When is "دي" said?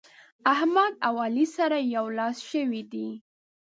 2.91-3.07